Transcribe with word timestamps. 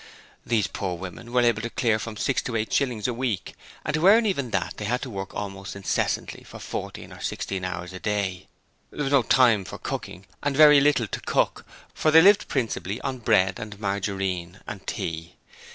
These 0.43 0.65
poor 0.65 0.97
women 0.97 1.31
were 1.31 1.41
able 1.43 1.61
to 1.61 1.69
clear 1.69 1.99
from 1.99 2.17
six 2.17 2.41
to 2.41 2.55
eight 2.55 2.73
shillings 2.73 3.07
a 3.07 3.13
week: 3.13 3.53
and 3.85 3.93
to 3.93 4.07
earn 4.07 4.25
even 4.25 4.49
that 4.49 4.77
they 4.77 4.85
had 4.85 5.03
to 5.03 5.11
work 5.11 5.35
almost 5.35 5.75
incessantly 5.75 6.43
for 6.43 6.57
fourteen 6.57 7.13
or 7.13 7.21
sixteen 7.21 7.63
hours 7.63 7.93
a 7.93 7.99
day. 7.99 8.47
There 8.89 9.03
was 9.03 9.13
no 9.13 9.21
time 9.21 9.63
for 9.63 9.77
cooking 9.77 10.25
and 10.41 10.57
very 10.57 10.81
little 10.81 11.05
to 11.05 11.21
cook, 11.21 11.67
for 11.93 12.09
they 12.09 12.19
lived 12.23 12.47
principally 12.47 12.99
on 13.01 13.19
bread 13.19 13.59
and 13.59 13.79
margarine 13.79 14.59
and 14.65 14.87
tea. 14.87 15.35